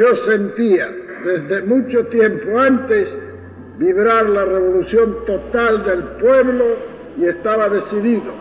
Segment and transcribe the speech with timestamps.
[0.00, 0.90] Yo sentía
[1.26, 3.14] desde mucho tiempo antes
[3.76, 6.64] vibrar la revolución total del pueblo
[7.18, 8.32] y estaba decidido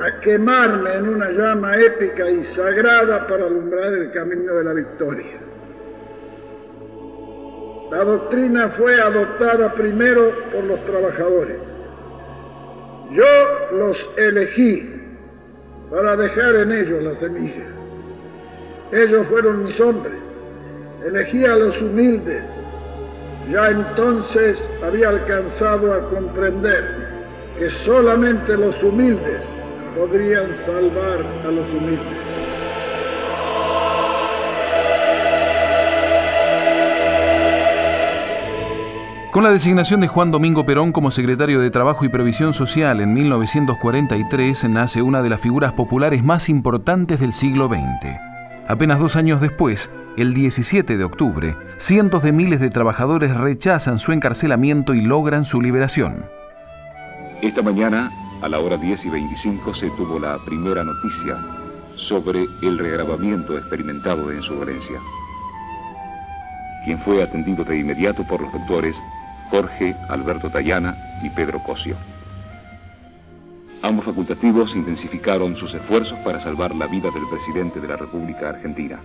[0.00, 5.36] a quemarme en una llama épica y sagrada para alumbrar el camino de la victoria.
[7.92, 11.58] La doctrina fue adoptada primero por los trabajadores.
[13.12, 15.00] Yo los elegí
[15.92, 17.66] para dejar en ellos la semilla.
[18.90, 20.27] Ellos fueron mis hombres.
[21.06, 22.42] Elegí a los humildes.
[23.52, 26.84] Ya entonces había alcanzado a comprender
[27.58, 29.40] que solamente los humildes
[29.96, 32.38] podrían salvar a los humildes.
[39.30, 43.12] Con la designación de Juan Domingo Perón como secretario de Trabajo y Previsión Social en
[43.12, 48.18] 1943 nace una de las figuras populares más importantes del siglo XX.
[48.66, 54.10] Apenas dos años después, el 17 de octubre, cientos de miles de trabajadores rechazan su
[54.10, 56.24] encarcelamiento y logran su liberación.
[57.40, 58.10] Esta mañana,
[58.42, 61.38] a la hora 10 y 25, se tuvo la primera noticia
[62.08, 64.98] sobre el reagravamiento experimentado en su dolencia,
[66.84, 68.96] quien fue atendido de inmediato por los doctores
[69.50, 71.94] Jorge Alberto Tayana y Pedro Cosio.
[73.82, 78.98] Ambos facultativos intensificaron sus esfuerzos para salvar la vida del presidente de la República Argentina.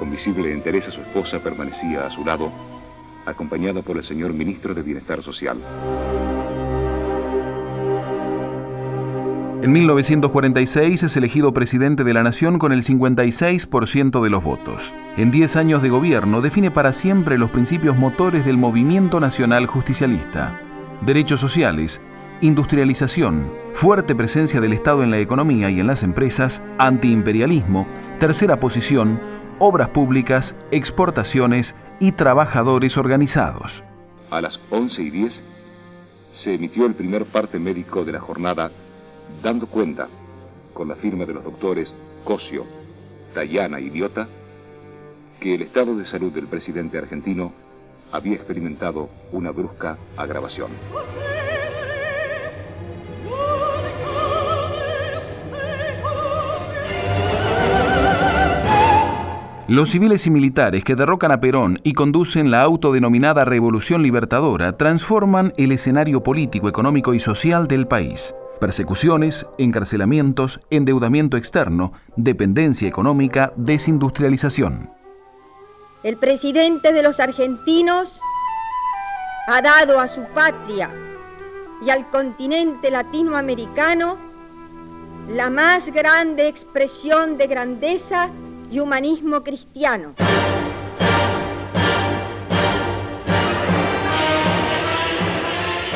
[0.00, 2.50] Con visible interés su esposa permanecía a su lado,
[3.26, 5.58] acompañada por el señor ministro de Bienestar Social.
[9.60, 14.94] En 1946 es elegido presidente de la Nación con el 56% de los votos.
[15.18, 20.58] En 10 años de gobierno define para siempre los principios motores del movimiento nacional justicialista.
[21.02, 22.00] Derechos sociales,
[22.40, 27.86] industrialización, fuerte presencia del Estado en la economía y en las empresas, antiimperialismo,
[28.18, 29.20] tercera posición,
[29.60, 33.84] obras públicas, exportaciones y trabajadores organizados.
[34.30, 35.40] A las 11 y 10
[36.32, 38.70] se emitió el primer parte médico de la jornada
[39.42, 40.08] dando cuenta,
[40.72, 41.92] con la firma de los doctores
[42.24, 42.64] Cosio,
[43.34, 44.28] Tayana y Diota,
[45.40, 47.52] que el estado de salud del presidente argentino
[48.12, 50.70] había experimentado una brusca agravación.
[59.70, 65.52] Los civiles y militares que derrocan a Perón y conducen la autodenominada Revolución Libertadora transforman
[65.56, 74.90] el escenario político, económico y social del país persecuciones, encarcelamientos, endeudamiento externo, dependencia económica, desindustrialización.
[76.02, 78.20] El presidente de los argentinos
[79.46, 80.90] ha dado a su patria
[81.86, 84.18] y al continente latinoamericano
[85.28, 88.30] la más grande expresión de grandeza
[88.70, 90.14] y humanismo cristiano.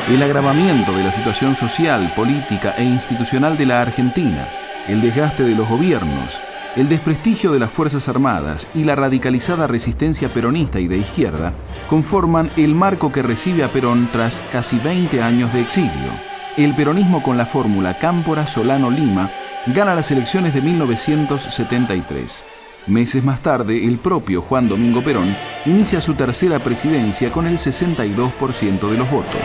[0.07, 4.47] el agravamiento de la situación social, política e institucional de la Argentina,
[4.87, 6.39] el desgaste de los gobiernos,
[6.75, 11.53] el desprestigio de las Fuerzas Armadas y la radicalizada resistencia peronista y de izquierda
[11.89, 16.11] conforman el marco que recibe a Perón tras casi 20 años de exilio.
[16.55, 19.31] El peronismo con la fórmula Cámpora-Solano-Lima
[19.67, 22.45] gana las elecciones de 1973.
[22.87, 25.35] Meses más tarde, el propio Juan Domingo Perón
[25.65, 29.41] inicia su tercera presidencia con el 62% de los votos.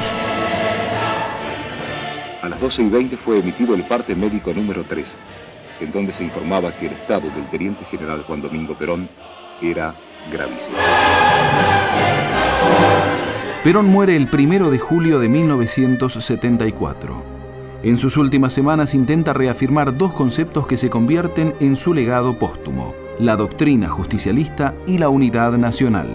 [2.43, 5.07] A las 12 y 20 fue emitido el parte médico número 3,
[5.81, 9.09] en donde se informaba que el estado del teniente general Juan Domingo Perón
[9.63, 9.95] era
[10.31, 10.77] gravísimo.
[13.65, 17.23] Perón muere el 1 de julio de 1974.
[17.83, 22.95] En sus últimas semanas intenta reafirmar dos conceptos que se convierten en su legado póstumo,
[23.21, 26.09] la doctrina justicialista y la unidad nacional.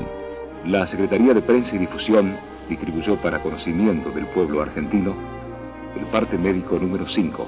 [0.66, 2.36] La Secretaría de Prensa y Difusión
[2.68, 5.14] distribuyó para conocimiento del pueblo argentino
[5.96, 7.48] el parte médico número 5,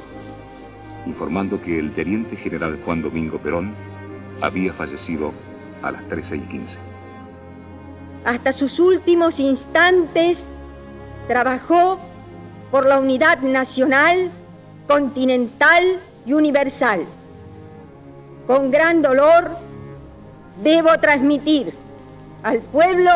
[1.08, 3.74] informando que el teniente general Juan Domingo Perón
[4.42, 5.34] había fallecido
[5.82, 6.78] a las 13 y 15.
[8.26, 10.48] Hasta sus últimos instantes
[11.28, 12.00] trabajó
[12.70, 14.30] por la unidad nacional,
[14.88, 15.84] continental
[16.28, 17.06] y universal.
[18.48, 19.52] Con gran dolor
[20.64, 21.74] debo transmitir
[22.44, 23.12] al pueblo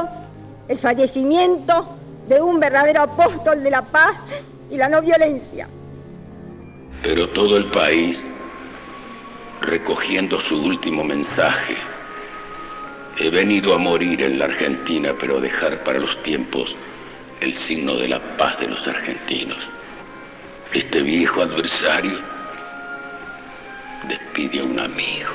[0.68, 1.88] el fallecimiento
[2.28, 4.22] de un verdadero apóstol de la paz
[4.70, 5.70] y la no violencia.
[7.02, 8.22] Pero todo el país,
[9.62, 11.78] recogiendo su último mensaje,
[13.18, 16.76] he venido a morir en la Argentina, pero dejar para los tiempos
[17.40, 19.58] el signo de la paz de los argentinos.
[20.74, 22.20] Este viejo adversario
[24.08, 25.30] despide a un amigo.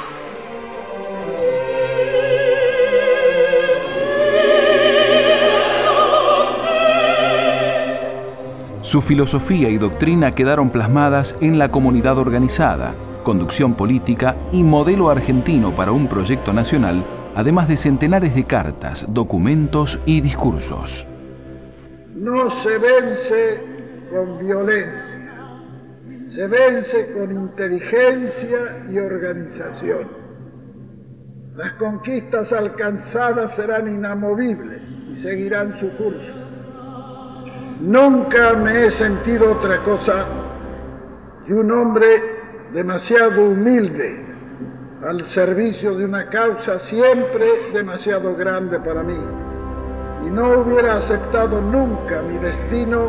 [8.83, 15.75] Su filosofía y doctrina quedaron plasmadas en la comunidad organizada, conducción política y modelo argentino
[15.75, 17.05] para un proyecto nacional,
[17.35, 21.07] además de centenares de cartas, documentos y discursos.
[22.15, 23.63] No se vence
[24.11, 25.16] con violencia
[26.37, 30.07] se vence con inteligencia y organización.
[31.57, 36.35] Las conquistas alcanzadas serán inamovibles y seguirán su curso.
[37.81, 40.27] Nunca me he sentido otra cosa
[41.47, 42.07] que un hombre
[42.75, 44.23] demasiado humilde
[45.09, 49.25] al servicio de una causa siempre demasiado grande para mí.
[50.27, 53.09] Y no hubiera aceptado nunca mi destino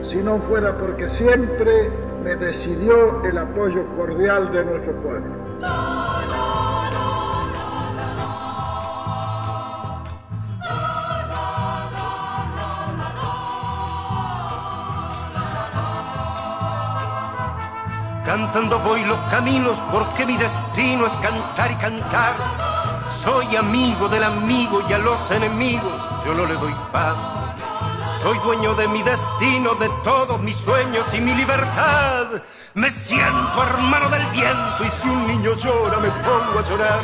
[0.00, 1.90] si no fuera porque siempre
[2.24, 5.34] me decidió el apoyo cordial de nuestro pueblo.
[18.24, 22.34] Cantando voy los caminos porque mi destino es cantar y cantar.
[23.22, 27.18] Soy amigo del amigo y a los enemigos yo no le doy paz.
[28.24, 32.40] Soy dueño de mi destino, de todos mis sueños y mi libertad.
[32.72, 37.00] Me siento hermano del viento y si un niño llora me pongo a llorar.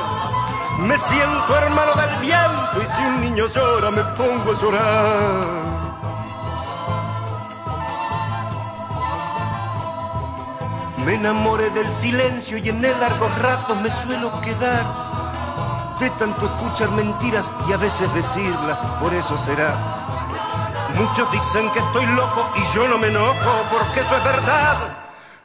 [0.78, 5.46] Me siento hermano del viento y si un niño llora me pongo a llorar.
[11.04, 14.86] Me enamoré del silencio y en el largos ratos me suelo quedar.
[16.00, 19.99] De tanto escuchar mentiras y a veces decirlas, por eso será.
[21.00, 24.76] Muchos dicen que estoy loco y yo no me enojo porque eso es verdad.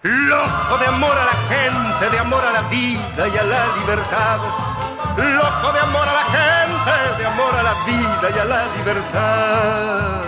[0.01, 4.39] Loco de amor a la gente, de amor a la vida y a la libertad.
[5.15, 10.25] Loco de amor a la gente, de amor a la vida y a la libertad.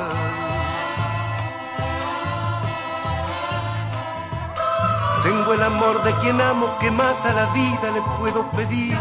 [5.24, 8.98] Tengo el amor de quien amo, que más a la vida le puedo pedir?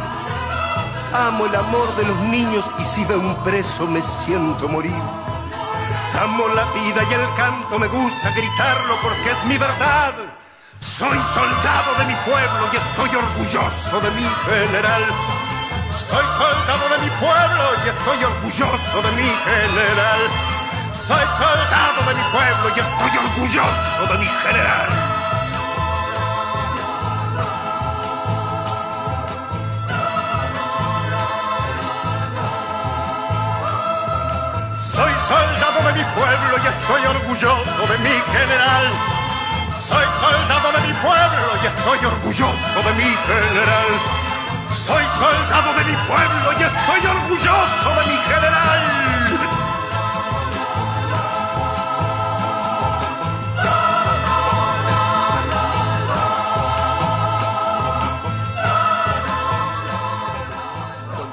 [1.14, 5.02] Amo el amor de los niños y si veo un preso me siento morir.
[6.22, 10.14] Amo la vida y el canto, me gusta gritarlo porque es mi verdad.
[10.80, 15.02] Soy soldado de mi pueblo y estoy orgulloso de mi general.
[15.90, 20.20] Soy soldado de mi pueblo y estoy orgulloso de mi general.
[21.06, 25.15] Soy soldado de mi pueblo y estoy orgulloso de mi general.
[35.96, 38.84] Mi pueblo y estoy orgulloso de mi general.
[39.88, 43.90] Soy soldado de mi pueblo y estoy orgulloso de mi general.
[44.68, 48.82] Soy soldado de mi pueblo y estoy orgulloso de mi general.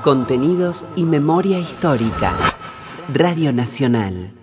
[0.02, 2.32] Contenidos y memoria histórica.
[3.14, 4.43] Radio Nacional.